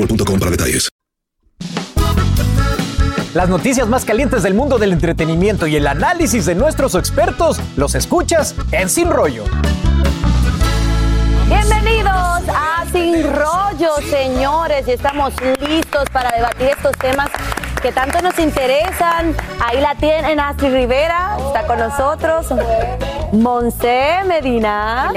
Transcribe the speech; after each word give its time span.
boostmobile.com 0.00 0.38
para 0.38 0.50
detalles. 0.50 0.88
Las 3.34 3.48
noticias 3.48 3.88
más 3.88 4.04
calientes 4.04 4.42
del 4.42 4.54
mundo 4.54 4.78
del 4.78 4.92
entretenimiento 4.92 5.68
y 5.68 5.76
el 5.76 5.86
análisis 5.86 6.46
de 6.46 6.56
nuestros 6.56 6.96
expertos 6.96 7.60
los 7.76 7.94
escuchas 7.94 8.56
en 8.72 8.88
Sin 8.88 9.08
Rollo. 9.08 9.44
Bienvenidos 11.46 12.42
a 12.48 12.84
Sin 12.92 13.22
Rollo, 13.32 13.96
señores, 14.08 14.88
y 14.88 14.92
estamos 14.92 15.32
listos 15.60 16.04
para 16.12 16.32
debatir 16.32 16.68
estos 16.76 16.92
temas 16.98 17.28
que 17.80 17.92
tanto 17.92 18.20
nos 18.20 18.36
interesan. 18.38 19.36
Ahí 19.64 19.80
la 19.80 19.94
tienen 19.94 20.40
Astrid 20.40 20.72
Rivera, 20.72 21.36
está 21.46 21.66
con 21.66 21.78
nosotros. 21.78 22.48
Monse 23.32 24.24
Medina. 24.26 25.12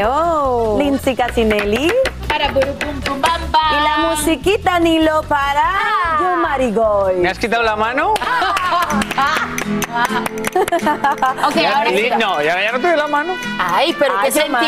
Lindsay 0.78 1.16
Casinelli. 1.16 1.92
Y 2.36 3.84
la 3.84 4.10
musiquita 4.10 4.80
Nilo 4.80 5.22
para 5.24 6.18
Yo 6.20 6.36
Marigoy. 6.38 7.18
¿Me 7.18 7.30
has 7.30 7.38
quitado 7.38 7.62
la 7.62 7.76
mano? 7.76 8.16
ok, 9.94 11.58
ahora 11.58 11.90
sí. 11.90 12.10
No, 12.20 12.42
ya, 12.42 12.62
ya 12.62 12.72
no 12.72 12.80
te 12.80 12.88
doy 12.88 12.98
la 12.98 13.08
mano. 13.08 13.34
Ay, 13.60 13.96
pero 13.98 14.16
qué 14.24 14.32
sentido. 14.32 14.62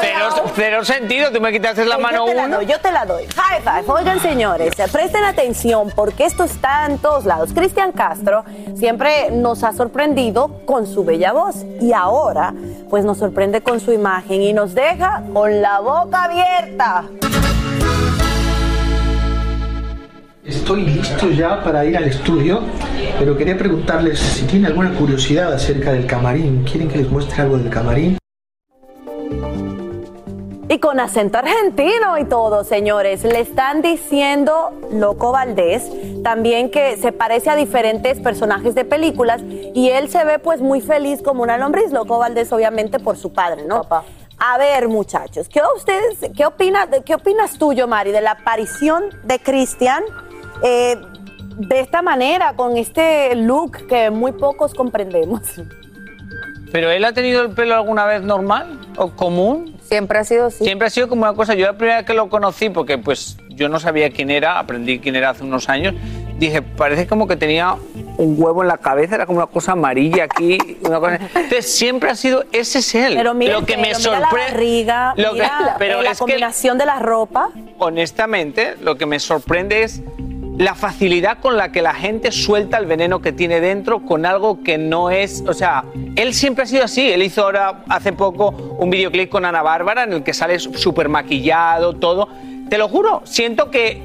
Cero, 0.00 0.28
cero 0.54 0.84
sentido, 0.84 1.32
tú 1.32 1.40
me 1.40 1.52
quitaste 1.52 1.84
la 1.84 1.98
mano 1.98 2.26
yo 2.26 2.32
te 2.32 2.34
la 2.34 2.44
uno. 2.44 2.56
doy, 2.56 2.66
yo 2.66 2.80
te 2.80 2.92
la 2.92 3.04
doy. 3.04 3.24
High 3.36 3.62
five. 3.62 3.84
Oigan, 3.86 4.20
señores, 4.20 4.74
presten 4.92 5.24
atención 5.24 5.90
porque 5.94 6.24
esto 6.24 6.44
está 6.44 6.86
en 6.86 6.98
todos 6.98 7.24
lados. 7.24 7.50
Cristian 7.54 7.92
Castro 7.92 8.44
siempre 8.76 9.30
nos 9.30 9.64
ha 9.64 9.72
sorprendido 9.72 10.60
con 10.66 10.86
su 10.86 11.04
bella 11.04 11.32
voz 11.32 11.64
y 11.80 11.92
ahora, 11.92 12.54
pues 12.88 13.04
nos 13.04 13.18
sorprende 13.18 13.62
con 13.62 13.80
su 13.80 13.92
imagen 13.92 14.42
y 14.42 14.52
nos 14.52 14.74
deja 14.74 15.22
con 15.32 15.60
la 15.62 15.80
boca 15.80 16.24
abierta. 16.24 17.04
Estoy 20.44 20.82
listo 20.86 21.30
ya 21.30 21.62
para 21.62 21.84
ir 21.84 21.96
al 21.96 22.04
estudio, 22.04 22.62
pero 23.20 23.36
quería 23.36 23.58
preguntarles 23.58 24.18
si 24.18 24.46
tienen 24.46 24.68
alguna 24.68 24.94
curiosidad 24.94 25.52
acerca 25.52 25.92
del 25.92 26.06
camarín. 26.06 26.64
¿Quieren 26.64 26.88
que 26.88 26.96
les 26.96 27.10
muestre 27.10 27.42
algo 27.42 27.58
del 27.58 27.68
camarín? 27.68 28.16
Y 30.70 30.78
con 30.78 30.98
acento 30.98 31.36
argentino 31.36 32.16
y 32.16 32.24
todo, 32.24 32.64
señores. 32.64 33.22
Le 33.24 33.40
están 33.40 33.82
diciendo 33.82 34.72
Loco 34.90 35.32
Valdés 35.32 35.90
también 36.22 36.70
que 36.70 36.96
se 36.96 37.12
parece 37.12 37.50
a 37.50 37.56
diferentes 37.56 38.20
personajes 38.20 38.74
de 38.74 38.86
películas 38.86 39.42
y 39.74 39.90
él 39.90 40.08
se 40.08 40.24
ve 40.24 40.38
pues 40.38 40.62
muy 40.62 40.80
feliz 40.80 41.20
como 41.20 41.42
una 41.42 41.58
lombriz. 41.58 41.92
Loco 41.92 42.18
Valdés 42.18 42.50
obviamente 42.54 43.00
por 43.00 43.18
su 43.18 43.34
padre, 43.34 43.64
¿no? 43.66 43.86
A 44.38 44.56
ver, 44.56 44.88
muchachos, 44.88 45.46
¿qué 45.50 45.60
ustedes, 45.76 46.30
qué 46.34 46.46
opina, 46.46 46.88
qué 47.04 47.16
opinas 47.16 47.58
tú, 47.58 47.74
Mari, 47.86 48.12
de 48.12 48.22
la 48.22 48.30
aparición 48.30 49.04
de 49.24 49.38
Cristian 49.40 50.02
eh, 50.62 50.96
de 51.68 51.80
esta 51.80 52.02
manera, 52.02 52.54
con 52.54 52.76
este 52.76 53.34
look 53.36 53.86
que 53.86 54.10
muy 54.10 54.32
pocos 54.32 54.74
comprendemos? 54.74 55.42
¿Pero 56.72 56.90
él 56.90 57.04
ha 57.04 57.12
tenido 57.12 57.42
el 57.42 57.50
pelo 57.50 57.74
alguna 57.74 58.04
vez 58.04 58.22
normal 58.22 58.78
o 58.96 59.10
común? 59.10 59.76
Siempre 59.82 60.18
ha 60.20 60.24
sido 60.24 60.46
así. 60.46 60.64
Siempre 60.64 60.86
ha 60.86 60.90
sido 60.90 61.08
como 61.08 61.22
una 61.22 61.34
cosa. 61.34 61.54
Yo 61.54 61.66
la 61.66 61.72
primera 61.76 61.96
vez 61.98 62.06
que 62.06 62.14
lo 62.14 62.28
conocí, 62.28 62.70
porque 62.70 62.96
pues 62.96 63.36
yo 63.48 63.68
no 63.68 63.80
sabía 63.80 64.10
quién 64.10 64.30
era, 64.30 64.58
aprendí 64.58 65.00
quién 65.00 65.16
era 65.16 65.30
hace 65.30 65.42
unos 65.42 65.68
años, 65.68 65.94
dije, 66.38 66.62
parece 66.62 67.08
como 67.08 67.26
que 67.26 67.34
tenía 67.36 67.74
un 68.16 68.36
huevo 68.38 68.62
en 68.62 68.68
la 68.68 68.78
cabeza, 68.78 69.16
era 69.16 69.26
como 69.26 69.38
una 69.38 69.48
cosa 69.48 69.72
amarilla 69.72 70.24
aquí. 70.24 70.58
Una 70.86 71.00
cosa... 71.00 71.16
Entonces 71.34 71.72
siempre 71.72 72.08
ha 72.10 72.14
sido, 72.14 72.44
ese 72.52 72.78
es 72.78 72.94
él. 72.94 73.14
Pero 73.16 73.34
mira, 73.34 73.54
lo 73.58 73.66
que 73.66 73.74
el 73.74 73.80
me 73.80 73.88
la 73.88 73.94
sorprende. 73.98 74.28
barriga, 74.52 75.12
lo 75.16 75.30
que- 75.34 75.40
mira 75.42 75.74
pero 75.78 76.00
eh, 76.00 76.04
la 76.04 76.10
es 76.12 76.18
que- 76.18 76.22
combinación 76.24 76.78
de 76.78 76.86
la 76.86 77.00
ropa. 77.00 77.50
honestamente, 77.78 78.76
lo 78.80 78.96
que 78.96 79.06
me 79.06 79.18
sorprende 79.18 79.82
es 79.82 80.02
la 80.60 80.74
facilidad 80.74 81.38
con 81.38 81.56
la 81.56 81.72
que 81.72 81.80
la 81.80 81.94
gente 81.94 82.30
suelta 82.32 82.76
el 82.76 82.84
veneno 82.84 83.22
que 83.22 83.32
tiene 83.32 83.62
dentro 83.62 84.00
con 84.04 84.26
algo 84.26 84.62
que 84.62 84.76
no 84.76 85.08
es, 85.10 85.42
o 85.48 85.54
sea, 85.54 85.84
él 86.16 86.34
siempre 86.34 86.64
ha 86.64 86.66
sido 86.66 86.84
así. 86.84 87.10
Él 87.10 87.22
hizo 87.22 87.42
ahora 87.44 87.82
hace 87.88 88.12
poco 88.12 88.48
un 88.78 88.90
videoclip 88.90 89.30
con 89.30 89.46
Ana 89.46 89.62
Bárbara 89.62 90.02
en 90.04 90.12
el 90.12 90.22
que 90.22 90.34
sale 90.34 90.58
súper 90.58 91.08
maquillado, 91.08 91.94
todo. 91.94 92.28
Te 92.68 92.76
lo 92.76 92.88
juro, 92.88 93.22
siento 93.24 93.70
que 93.70 94.02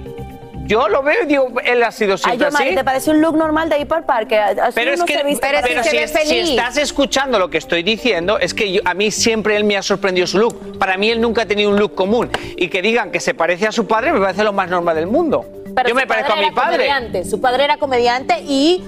yo 0.66 0.88
lo 0.88 1.04
veo 1.04 1.24
y 1.24 1.26
digo, 1.28 1.48
él 1.64 1.84
ha 1.84 1.92
sido 1.92 2.14
Ay, 2.14 2.20
siempre 2.20 2.46
yo, 2.48 2.52
Mari, 2.54 2.66
así. 2.68 2.76
¿te 2.78 2.84
parece 2.86 3.12
un 3.12 3.22
look 3.22 3.36
normal 3.36 3.68
de 3.68 3.86
parque? 3.86 4.40
Así 4.40 4.72
Pero 4.76 4.92
es 4.94 5.04
que, 5.04 5.24
viste 5.26 5.46
pero 5.52 5.84
si, 5.84 5.98
es- 5.98 6.12
si 6.26 6.40
estás 6.40 6.78
escuchando 6.78 7.38
lo 7.38 7.50
que 7.50 7.58
estoy 7.58 7.84
diciendo, 7.84 8.40
es 8.40 8.54
que 8.54 8.72
yo- 8.72 8.82
a 8.86 8.94
mí 8.94 9.12
siempre 9.12 9.58
él 9.58 9.66
me 9.66 9.76
ha 9.76 9.84
sorprendido 9.84 10.26
su 10.26 10.40
look. 10.40 10.80
Para 10.80 10.96
mí 10.96 11.10
él 11.10 11.20
nunca 11.20 11.42
ha 11.42 11.46
tenido 11.46 11.70
un 11.70 11.78
look 11.78 11.96
común. 11.96 12.30
Y 12.56 12.70
que 12.70 12.82
digan 12.82 13.12
que 13.12 13.20
se 13.20 13.34
parece 13.34 13.68
a 13.68 13.74
su 13.74 13.86
padre 13.86 14.14
me 14.14 14.22
parece 14.22 14.44
lo 14.46 14.54
más 14.54 14.70
normal 14.70 14.96
del 14.96 15.08
mundo. 15.08 15.46
Pero 15.76 15.90
yo 15.90 15.96
su 15.96 16.00
me 16.00 16.08
parezco 16.08 16.32
a 16.32 16.36
padre 16.36 16.42
mi 16.42 16.48
era 16.54 16.56
padre. 16.56 16.78
comediante, 16.78 17.26
Su 17.26 17.42
padre 17.42 17.64
era 17.66 17.78
comediante 17.78 18.40
y 18.48 18.84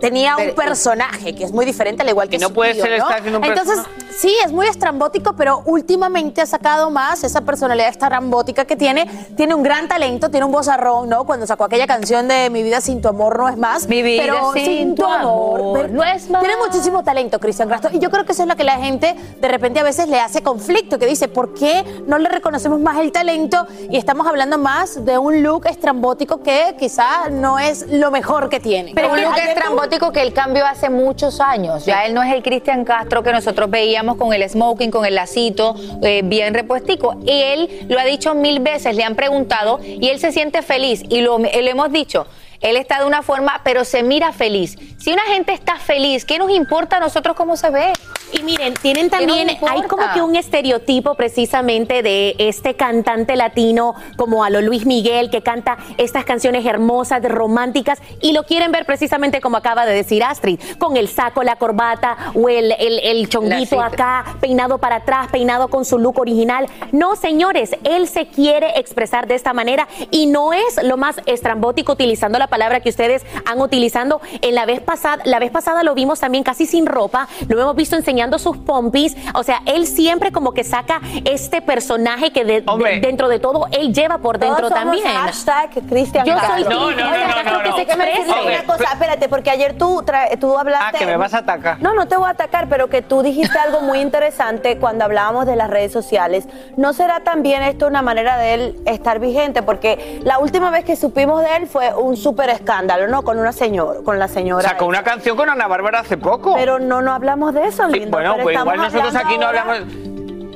tenía 0.00 0.36
un 0.36 0.54
personaje 0.54 1.34
que 1.34 1.44
es 1.44 1.52
muy 1.52 1.64
diferente, 1.66 2.02
al 2.02 2.08
igual 2.08 2.28
que 2.28 2.36
Y 2.36 2.38
no 2.38 2.48
su 2.48 2.54
puede 2.54 2.74
tío, 2.74 2.82
ser 2.84 2.92
¿no? 2.98 3.04
estar 3.04 3.18
haciendo 3.18 3.38
un 3.40 3.44
Entonces, 3.44 3.78
sí, 4.18 4.34
es 4.44 4.52
muy 4.52 4.66
estrambótico, 4.66 5.34
pero 5.34 5.62
últimamente 5.64 6.40
ha 6.40 6.46
sacado 6.46 6.90
más 6.90 7.24
esa 7.24 7.42
personalidad 7.42 7.88
estrambótica 7.88 8.64
que 8.64 8.76
tiene. 8.76 9.06
Tiene 9.36 9.54
un 9.54 9.62
gran 9.62 9.88
talento, 9.88 10.30
tiene 10.30 10.44
un 10.44 10.52
vozarrón, 10.52 11.08
¿no? 11.08 11.24
Cuando 11.24 11.46
sacó 11.46 11.64
aquella 11.64 11.86
canción 11.86 12.28
de 12.28 12.50
Mi 12.50 12.62
vida 12.62 12.80
sin 12.80 13.00
tu 13.00 13.08
amor 13.08 13.38
no 13.38 13.48
es 13.48 13.56
más. 13.56 13.88
Mi 13.88 14.02
vida 14.02 14.22
pero 14.24 14.52
sin 14.52 14.94
tu 14.94 15.04
amor 15.04 15.90
no 15.90 16.02
es 16.04 16.28
más. 16.28 16.42
Tiene 16.42 16.56
muchísimo 16.56 17.02
talento, 17.02 17.38
Cristian 17.38 17.68
Castro. 17.68 17.90
Y 17.92 17.98
yo 17.98 18.10
creo 18.10 18.24
que 18.24 18.32
eso 18.32 18.42
es 18.42 18.48
lo 18.48 18.56
que 18.56 18.64
la 18.64 18.78
gente 18.78 19.14
de 19.40 19.48
repente 19.48 19.80
a 19.80 19.84
veces 19.84 20.08
le 20.08 20.20
hace 20.20 20.42
conflicto, 20.42 20.98
que 20.98 21.06
dice, 21.06 21.28
¿por 21.28 21.54
qué 21.54 21.84
no 22.06 22.18
le 22.18 22.28
reconocemos 22.28 22.80
más 22.80 22.98
el 22.98 23.12
talento? 23.12 23.66
Y 23.90 23.96
estamos 23.96 24.26
hablando 24.26 24.58
más 24.58 25.04
de 25.04 25.18
un 25.18 25.42
look 25.42 25.66
estrambótico 25.66 26.42
que 26.42 26.74
quizá 26.78 27.28
no 27.30 27.58
es 27.58 27.86
lo 27.88 28.10
mejor 28.10 28.48
que 28.48 28.60
tiene. 28.60 28.92
Pero 28.94 29.12
un 29.12 29.22
look 29.22 29.36
estrambótico 29.36 30.12
que 30.12 30.22
él 30.22 30.32
cambió 30.32 30.66
hace 30.66 30.90
muchos 30.90 31.40
años. 31.40 31.84
Ya 31.84 32.04
él 32.04 32.14
no 32.14 32.22
es 32.22 32.32
el 32.32 32.42
Cristian 32.42 32.84
Castro 32.84 33.22
que 33.22 33.32
nosotros 33.32 33.70
veíamos 33.70 34.07
con 34.16 34.32
el 34.32 34.48
smoking, 34.48 34.90
con 34.90 35.04
el 35.04 35.14
lacito, 35.14 35.74
eh, 36.02 36.22
bien 36.24 36.54
repuestico. 36.54 37.18
Y 37.24 37.30
él 37.30 37.86
lo 37.88 37.98
ha 37.98 38.04
dicho 38.04 38.34
mil 38.34 38.60
veces, 38.60 38.96
le 38.96 39.04
han 39.04 39.14
preguntado 39.14 39.80
y 39.82 40.08
él 40.08 40.18
se 40.18 40.32
siente 40.32 40.62
feliz. 40.62 41.02
Y 41.08 41.20
lo, 41.20 41.38
lo 41.38 41.48
hemos 41.48 41.92
dicho, 41.92 42.26
Él 42.60 42.76
está 42.76 43.00
de 43.00 43.06
una 43.06 43.22
forma, 43.22 43.60
pero 43.62 43.84
se 43.84 44.02
mira 44.02 44.32
feliz. 44.32 44.76
Si 44.98 45.12
una 45.12 45.22
gente 45.22 45.52
está 45.52 45.76
feliz, 45.76 46.24
¿qué 46.24 46.38
nos 46.38 46.50
importa 46.50 46.96
a 46.96 47.00
nosotros 47.00 47.36
cómo 47.36 47.56
se 47.56 47.70
ve? 47.70 47.92
Y 48.32 48.42
miren, 48.42 48.74
tienen 48.74 49.08
¿Qué 49.08 49.26
nos 49.26 49.26
también, 49.26 49.48
hay 49.68 49.82
como 49.82 50.02
que 50.12 50.20
un 50.20 50.36
estereotipo 50.36 51.14
precisamente 51.14 52.02
de 52.02 52.34
este 52.38 52.74
cantante 52.74 53.36
latino 53.36 53.94
como 54.16 54.44
a 54.44 54.50
lo 54.50 54.60
Luis 54.60 54.84
Miguel 54.84 55.30
que 55.30 55.42
canta 55.42 55.78
estas 55.96 56.24
canciones 56.24 56.66
hermosas, 56.66 57.22
románticas 57.22 58.00
y 58.20 58.32
lo 58.32 58.42
quieren 58.42 58.70
ver 58.70 58.84
precisamente 58.84 59.40
como 59.40 59.56
acaba 59.56 59.86
de 59.86 59.94
decir 59.94 60.22
Astrid, 60.22 60.60
con 60.78 60.96
el 60.96 61.08
saco, 61.08 61.42
la 61.42 61.56
corbata 61.56 62.32
o 62.34 62.48
el, 62.48 62.72
el, 62.72 62.98
el 62.98 63.28
chonguito 63.28 63.80
acá, 63.80 64.36
peinado 64.40 64.78
para 64.78 64.96
atrás, 64.96 65.28
peinado 65.30 65.68
con 65.68 65.84
su 65.84 65.98
look 65.98 66.18
original. 66.18 66.66
No, 66.92 67.16
señores, 67.16 67.76
él 67.84 68.08
se 68.08 68.26
quiere 68.26 68.78
expresar 68.78 69.26
de 69.26 69.36
esta 69.36 69.54
manera 69.54 69.88
y 70.10 70.26
no 70.26 70.52
es 70.52 70.82
lo 70.82 70.96
más 70.96 71.20
estrambótico 71.24 71.92
utilizando 71.92 72.38
la 72.38 72.47
palabra 72.48 72.80
que 72.80 72.88
ustedes 72.88 73.24
han 73.46 73.60
utilizando. 73.60 74.20
En 74.42 74.54
la 74.54 74.66
vez 74.66 74.80
pasada, 74.80 75.22
la 75.24 75.38
vez 75.38 75.50
pasada 75.50 75.82
lo 75.82 75.94
vimos 75.94 76.20
también 76.20 76.44
casi 76.44 76.66
sin 76.66 76.86
ropa, 76.86 77.28
lo 77.48 77.60
hemos 77.60 77.76
visto 77.76 77.96
enseñando 77.96 78.38
sus 78.38 78.56
pompis, 78.58 79.16
o 79.34 79.42
sea, 79.42 79.62
él 79.66 79.86
siempre 79.86 80.32
como 80.32 80.52
que 80.52 80.64
saca 80.64 81.00
este 81.24 81.62
personaje 81.62 82.30
que 82.32 82.44
de- 82.44 82.60
de- 82.62 83.00
dentro 83.00 83.28
de 83.28 83.38
todo 83.38 83.66
él 83.72 83.92
lleva 83.94 84.18
por 84.18 84.38
dentro 84.38 84.68
Todos 84.68 84.78
somos 84.78 85.02
también. 85.02 85.16
Hashtag 85.16 85.70
Cristian 85.88 86.24
Yo 86.26 86.34
soy 86.40 86.62
No, 86.64 86.90
no, 86.90 86.96
no, 86.96 87.70
no, 87.70 87.74
que 87.76 87.94
una 87.94 88.64
cosa, 88.64 88.84
espérate, 88.92 89.28
porque 89.28 89.50
ayer 89.50 89.76
tú, 89.76 90.02
tú 90.40 90.58
hablaste... 90.58 90.96
Ah, 90.96 90.98
que 90.98 91.06
me 91.06 91.16
vas 91.16 91.34
a 91.34 91.38
atacar. 91.38 91.80
No, 91.80 91.94
no 91.94 92.06
te 92.08 92.16
voy 92.16 92.26
a 92.26 92.30
atacar, 92.30 92.68
pero 92.68 92.88
que 92.88 93.02
tú 93.02 93.22
dijiste 93.22 93.58
algo 93.58 93.80
muy 93.82 94.00
interesante 94.00 94.78
cuando 94.78 95.04
hablábamos 95.04 95.46
de 95.46 95.56
las 95.56 95.68
redes 95.70 95.92
sociales. 95.92 96.46
¿No 96.76 96.92
será 96.92 97.20
también 97.20 97.62
esto 97.62 97.86
una 97.86 98.02
manera 98.02 98.36
de 98.38 98.54
él 98.54 98.80
estar 98.86 99.18
vigente? 99.18 99.62
Porque 99.62 100.20
la 100.24 100.38
última 100.38 100.70
vez 100.70 100.84
que 100.84 100.96
supimos 100.96 101.42
de 101.42 101.56
él 101.56 101.66
fue 101.66 101.94
un 101.94 102.16
súper 102.38 102.50
escándalo, 102.50 103.08
¿no? 103.08 103.22
Con 103.22 103.38
una 103.38 103.50
señora, 103.52 104.00
con 104.04 104.16
la 104.18 104.28
señora. 104.28 104.62
Sacó 104.68 104.86
una 104.86 105.02
canción 105.02 105.36
con 105.36 105.50
Ana 105.50 105.66
Bárbara 105.66 106.00
hace 106.00 106.16
poco. 106.16 106.54
Pero 106.54 106.78
no, 106.78 107.02
no 107.02 107.12
hablamos 107.12 107.52
de 107.52 107.66
eso, 107.66 107.88
Sí, 107.90 107.98
lindo. 107.98 108.10
bueno, 108.12 108.34
pero 108.34 108.44
pues 108.44 108.58
igual 108.60 108.76
nosotros 108.76 109.14
aquí 109.16 109.36
no 109.38 109.46
hablamos. 109.48 109.78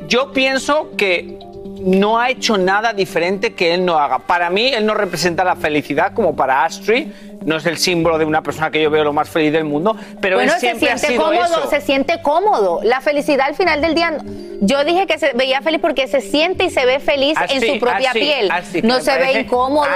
Yo 0.07 0.31
pienso 0.33 0.91
que 0.97 1.41
no 1.81 2.21
ha 2.21 2.31
hecho 2.31 2.57
nada 2.57 2.93
diferente 2.93 3.55
que 3.55 3.75
él 3.75 3.85
no 3.85 3.99
haga. 3.99 4.21
Para 4.21 4.49
mí, 4.49 4.69
él 4.69 4.87
no 4.87 4.95
representa 4.95 5.43
la 5.43 5.57
felicidad 5.57 6.13
como 6.15 6.37
para 6.37 6.65
Astrid. 6.65 7.09
No 7.45 7.57
es 7.57 7.67
el 7.67 7.79
símbolo 7.79 8.19
de 8.19 8.25
una 8.25 8.43
persona 8.43 8.71
que 8.71 8.83
yo 8.83 8.91
veo 8.91 9.05
lo 9.05 9.13
más 9.13 9.29
feliz 9.29 9.53
del 9.53 9.65
mundo, 9.65 9.97
pero 10.21 10.37
bueno, 10.37 10.53
él 10.53 10.61
se 10.61 10.67
siempre 10.69 10.91
ha 10.91 10.99
siente 10.99 11.17
sido 11.17 11.25
cómodo, 11.27 11.45
eso. 11.61 11.71
se 11.71 11.81
siente 11.81 12.23
cómodo. 12.23 12.81
La 12.83 13.01
felicidad 13.01 13.47
al 13.49 13.55
final 13.55 13.81
del 13.81 13.95
día, 13.95 14.17
yo 14.61 14.85
dije 14.85 15.07
que 15.07 15.19
se 15.19 15.33
veía 15.33 15.61
feliz 15.63 15.81
porque 15.81 16.07
se 16.07 16.21
siente 16.21 16.65
y 16.65 16.71
se 16.71 16.85
ve 16.87 17.01
feliz 17.01 17.37
Así, 17.37 17.57
en 17.57 17.73
su 17.75 17.79
propia 17.81 18.11
así, 18.11 18.19
piel. 18.21 18.51
así, 18.51 18.83
no 18.83 19.01
se 19.01 19.17
ve 19.19 19.41
incómodo. 19.41 19.87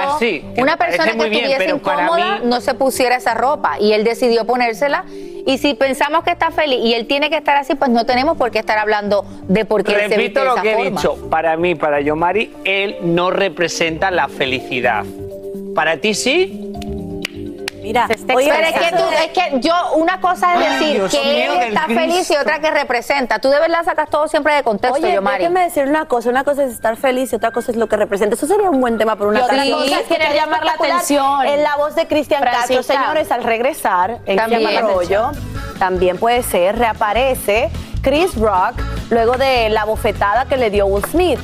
Una 0.57 0.77
persona 0.77 1.11
que 1.13 1.29
bien, 1.29 1.45
estuviese 1.45 1.75
incómoda 1.75 2.39
mí- 2.39 2.45
no 2.49 2.59
se 2.61 2.73
pusiera 2.73 3.15
esa 3.15 3.33
ropa 3.33 3.79
y 3.79 3.93
él 3.93 4.03
decidió 4.03 4.45
ponérsela. 4.45 5.05
Y 5.45 5.59
si 5.59 5.75
pensamos 5.75 6.25
que 6.25 6.31
está 6.31 6.51
feliz 6.51 6.79
y 6.83 6.93
él 6.93 7.07
tiene 7.07 7.29
que 7.29 7.37
estar 7.37 7.55
así, 7.55 7.75
pues 7.75 7.89
no 7.89 8.05
tenemos 8.05 8.35
por 8.37 8.51
qué 8.51 8.59
estar 8.59 8.77
hablando 8.77 9.23
de 9.47 9.63
por 9.63 9.85
qué 9.85 9.93
él 9.93 10.09
se 10.09 10.17
viste 10.17 10.17
Repito 10.17 10.39
de 10.41 10.45
lo 10.45 10.53
esa 10.55 10.61
que 10.61 10.71
he 10.73 10.89
dicho. 10.91 11.29
Para 11.29 11.55
mí, 11.55 11.75
para 11.75 12.01
Yomari, 12.01 12.51
él 12.65 12.97
no 13.01 13.31
representa 13.31 14.11
la 14.11 14.27
felicidad. 14.27 15.05
Para 15.73 15.97
ti 15.97 16.13
sí. 16.15 16.66
Mira, 17.87 18.07
Oye, 18.35 18.49
pero 18.53 18.67
es 18.67 18.73
que, 18.73 18.95
tú- 18.95 19.03
es 19.23 19.27
que 19.51 19.59
yo, 19.59 19.73
una 19.95 20.19
cosa 20.21 20.53
es 20.55 20.59
Ay, 20.59 20.73
decir 20.79 20.93
Dios 20.97 21.11
que 21.11 21.45
él 21.45 21.51
está 21.63 21.85
feliz 21.87 22.29
y 22.31 22.35
otra 22.35 22.59
que 22.59 22.71
representa. 22.71 23.39
Tú 23.39 23.49
de 23.49 23.59
verdad 23.59 23.83
sacas 23.85 24.09
todo 24.09 24.27
siempre 24.27 24.53
de 24.55 24.63
contexto, 24.63 24.99
Oye, 25.01 25.13
Yomari. 25.15 25.39
déjeme 25.43 25.63
decir 25.63 25.85
una 25.87 26.05
cosa. 26.05 26.29
Una 26.29 26.43
cosa 26.43 26.63
es 26.63 26.71
estar 26.73 26.95
feliz 26.97 27.31
y 27.33 27.35
otra 27.35 27.51
cosa 27.51 27.71
es 27.71 27.77
lo 27.77 27.87
que 27.87 27.95
representa. 27.97 28.35
Eso 28.35 28.47
sería 28.47 28.69
un 28.69 28.81
buen 28.81 28.97
tema 28.97 29.15
para 29.15 29.29
una 29.29 29.45
canción. 29.47 29.79
cosa 29.81 29.99
es 30.01 30.07
querer 30.07 30.33
llamar 30.33 30.63
la 30.63 30.73
atención. 30.73 31.45
En 31.45 31.63
la 31.63 31.75
voz 31.77 31.95
de 31.95 32.07
Cristian 32.07 32.43
Castro, 32.43 32.83
señores, 32.83 33.31
al 33.31 33.43
regresar, 33.43 34.19
en 34.25 34.37
También. 34.37 34.81
Rollo, 34.81 35.31
también 35.79 36.17
puede 36.17 36.43
ser, 36.43 36.77
reaparece 36.77 37.69
Chris 38.01 38.35
Rock 38.35 38.73
luego 39.09 39.33
de 39.37 39.69
la 39.69 39.85
bofetada 39.85 40.45
que 40.45 40.57
le 40.57 40.69
dio 40.69 40.85
Will 40.85 41.03
Smith. 41.05 41.39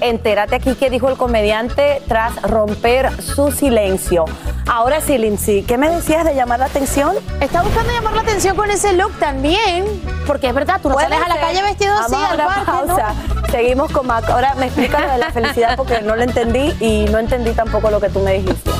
Entérate 0.00 0.54
aquí 0.56 0.74
qué 0.74 0.90
dijo 0.90 1.08
el 1.08 1.16
comediante 1.16 2.00
tras 2.08 2.40
romper 2.42 3.10
su 3.22 3.50
silencio. 3.52 4.24
Ahora 4.70 5.00
sí, 5.00 5.16
Lindsay, 5.16 5.62
¿qué 5.62 5.78
me 5.78 5.88
decías 5.88 6.26
de 6.26 6.34
llamar 6.34 6.58
la 6.58 6.66
atención? 6.66 7.16
Está 7.40 7.62
buscando 7.62 7.90
llamar 7.90 8.12
la 8.12 8.20
atención 8.20 8.54
con 8.54 8.70
ese 8.70 8.92
look 8.92 9.12
también, 9.18 9.86
porque 10.26 10.48
es 10.48 10.54
verdad, 10.54 10.78
tú 10.82 10.90
no 10.90 10.98
sales 10.98 11.18
a 11.22 11.26
la 11.26 11.40
calle 11.40 11.62
vestido 11.62 11.94
así 11.94 12.12
Vamos 12.12 12.30
al 12.32 12.36
parque, 12.36 12.60
¿no? 12.60 12.86
pausa. 12.86 13.14
Seguimos 13.50 13.90
con 13.90 14.06
Mac. 14.06 14.28
Ahora 14.28 14.54
me 14.56 14.66
explica 14.66 15.00
lo 15.00 15.12
de 15.12 15.18
la 15.18 15.30
felicidad 15.32 15.74
porque 15.74 16.02
no 16.02 16.16
lo 16.16 16.22
entendí 16.22 16.74
y 16.80 17.06
no 17.10 17.18
entendí 17.18 17.52
tampoco 17.52 17.90
lo 17.90 17.98
que 17.98 18.10
tú 18.10 18.20
me 18.20 18.34
dijiste. 18.34 18.70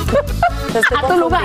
Estoy 0.75 0.97
A 0.97 1.07
tu 1.07 1.17
lugar. 1.17 1.41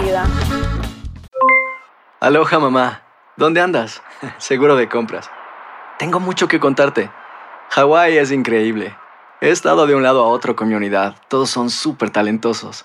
Aloha 2.20 2.58
mamá, 2.58 3.02
¿dónde 3.36 3.62
andas? 3.62 4.02
Seguro 4.36 4.76
de 4.76 4.90
compras. 4.90 5.30
Tengo 5.98 6.20
mucho 6.20 6.48
que 6.48 6.60
contarte. 6.60 7.10
Hawái 7.70 8.18
es 8.18 8.30
increíble. 8.30 8.94
He 9.40 9.48
estado 9.48 9.86
de 9.86 9.94
un 9.94 10.02
lado 10.02 10.22
a 10.22 10.28
otro 10.28 10.54
con 10.54 10.68
mi 10.68 10.74
unidad. 10.74 11.16
Todos 11.28 11.48
son 11.48 11.70
súper 11.70 12.10
talentosos. 12.10 12.84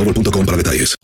boostmobile.com 0.03 0.45
para 0.45 0.57
detalles. 0.57 0.95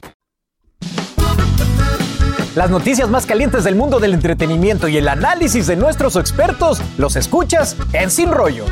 Las 2.56 2.72
noticias 2.72 3.08
más 3.08 3.28
calientes 3.28 3.64
del 3.64 3.76
mundo 3.76 4.00
del 4.00 4.16
entretenimiento 4.16 4.88
y 4.88 4.98
el 4.98 5.08
análisis 5.08 5.68
de 5.68 5.76
nuestros 5.76 6.16
expertos 6.16 6.82
los 6.98 7.16
escuchas 7.16 7.78
en 7.94 8.10
Sin 8.10 8.32
Rollo. 8.32 8.66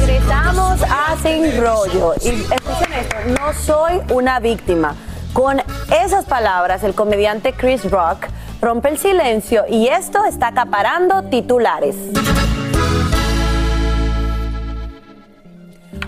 Regresamos 0.00 0.80
a 0.82 1.16
Sin 1.20 1.60
Rollo. 1.60 2.14
Y 2.22 2.28
escuchen 2.28 2.92
esto, 2.92 3.16
no 3.40 3.52
soy 3.52 4.00
una 4.14 4.38
víctima. 4.38 4.94
Con 5.32 5.60
esas 6.04 6.26
palabras, 6.26 6.84
el 6.84 6.94
comediante 6.94 7.54
Chris 7.54 7.90
Rock 7.90 8.28
rompe 8.60 8.90
el 8.90 8.98
silencio 8.98 9.64
y 9.68 9.88
esto 9.88 10.24
está 10.24 10.48
acaparando 10.48 11.24
titulares. 11.24 11.96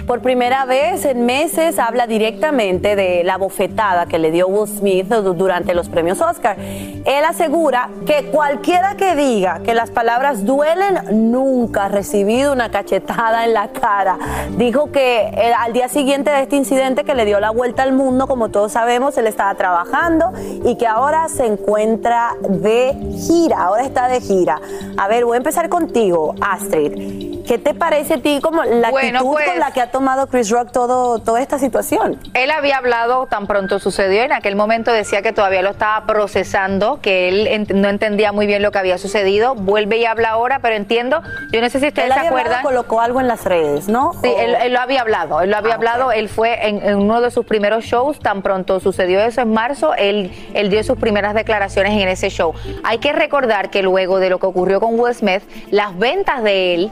Por 0.06 0.20
primera 0.20 0.64
vez 0.66 1.04
en 1.04 1.24
meses 1.26 1.78
habla 1.78 2.06
directamente 2.06 2.96
de 2.96 3.22
la 3.24 3.38
bofetada 3.38 4.06
que 4.06 4.18
le 4.18 4.30
dio 4.30 4.46
Will 4.48 4.68
Smith 4.68 5.06
du- 5.08 5.32
durante 5.34 5.74
los 5.74 5.88
premios 5.88 6.20
Oscar. 6.20 6.56
Él 6.58 7.24
asegura 7.26 7.88
que 8.04 8.24
cualquiera 8.26 8.96
que 8.96 9.14
diga 9.16 9.60
que 9.64 9.74
las 9.74 9.90
palabras 9.90 10.44
duelen 10.44 11.30
nunca 11.30 11.84
ha 11.84 11.88
recibido 11.88 12.52
una 12.52 12.70
cachetada 12.70 13.44
en 13.44 13.54
la 13.54 13.68
cara. 13.68 14.18
Dijo 14.58 14.90
que 14.90 15.28
eh, 15.28 15.52
al 15.56 15.72
día 15.72 15.88
siguiente 15.88 16.30
de 16.30 16.42
este 16.42 16.56
incidente 16.56 17.04
que 17.04 17.14
le 17.14 17.24
dio 17.24 17.40
la 17.40 17.50
vuelta 17.50 17.82
al 17.84 17.92
mundo, 17.92 18.26
como 18.26 18.50
todos 18.50 18.72
sabemos, 18.72 19.16
él 19.18 19.26
estaba 19.28 19.54
trabajando 19.54 20.32
y 20.64 20.76
que 20.76 20.86
ahora 20.86 21.28
se 21.28 21.46
encuentra 21.46 22.34
de 22.48 22.94
gira, 23.16 23.62
ahora 23.62 23.84
está 23.84 24.08
de 24.08 24.20
gira. 24.20 24.60
A 24.98 25.08
ver, 25.08 25.24
voy 25.24 25.36
a 25.36 25.38
empezar 25.38 25.68
contigo, 25.68 26.34
Astrid. 26.40 27.31
¿Qué 27.52 27.58
te 27.58 27.74
parece 27.74 28.14
a 28.14 28.18
ti 28.18 28.38
como 28.42 28.64
la 28.64 28.88
Bueno, 28.90 29.18
actitud 29.18 29.32
pues- 29.34 29.46
con 29.46 29.58
la 29.58 29.72
que 29.72 29.82
ha 29.82 29.90
tomado 29.90 30.26
Chris 30.26 30.48
Rock 30.48 30.72
todo, 30.72 31.18
toda 31.18 31.38
esta 31.42 31.58
situación? 31.58 32.18
Él 32.32 32.50
había 32.50 32.78
hablado 32.78 33.26
tan 33.26 33.46
pronto 33.46 33.78
sucedió, 33.78 34.22
en 34.22 34.32
aquel 34.32 34.56
momento 34.56 34.90
decía 34.90 35.20
que 35.20 35.34
todavía 35.34 35.60
lo 35.60 35.68
estaba 35.68 36.06
procesando, 36.06 37.00
que 37.02 37.28
él 37.28 37.46
ent- 37.48 37.74
no 37.74 37.90
entendía 37.90 38.32
muy 38.32 38.46
bien 38.46 38.62
lo 38.62 38.70
que 38.72 38.78
había 38.78 38.96
sucedido. 38.96 39.54
Vuelve 39.54 39.98
y 39.98 40.06
habla 40.06 40.30
ahora, 40.30 40.60
pero 40.60 40.76
entiendo, 40.76 41.20
yo 41.50 41.60
no 41.60 41.68
sé 41.68 41.78
si 41.80 41.88
ustedes 41.88 42.06
Él 42.08 42.14
se 42.14 42.20
hablado, 42.20 42.36
acuerdan. 42.38 42.62
colocó 42.62 43.02
algo 43.02 43.20
en 43.20 43.28
las 43.28 43.44
redes, 43.44 43.86
¿no? 43.86 44.14
Sí, 44.22 44.32
él, 44.34 44.54
él 44.58 44.72
lo 44.72 44.80
había 44.80 45.02
hablado, 45.02 45.42
él 45.42 45.50
lo 45.50 45.58
había 45.58 45.74
hablado, 45.74 46.10
él 46.10 46.30
fue 46.30 46.68
en, 46.68 46.82
en 46.82 46.96
uno 46.96 47.20
de 47.20 47.30
sus 47.30 47.44
primeros 47.44 47.84
shows, 47.84 48.18
tan 48.18 48.40
pronto 48.40 48.80
sucedió 48.80 49.20
eso 49.20 49.42
en 49.42 49.52
marzo, 49.52 49.92
él, 49.92 50.32
él 50.54 50.70
dio 50.70 50.82
sus 50.84 50.96
primeras 50.96 51.34
declaraciones 51.34 52.00
en 52.02 52.08
ese 52.08 52.30
show. 52.30 52.54
Hay 52.82 52.96
que 52.96 53.12
recordar 53.12 53.68
que 53.68 53.82
luego 53.82 54.20
de 54.20 54.30
lo 54.30 54.38
que 54.38 54.46
ocurrió 54.46 54.80
con 54.80 54.98
Will 54.98 55.14
Smith, 55.14 55.42
las 55.70 55.98
ventas 55.98 56.42
de 56.42 56.74
él 56.76 56.90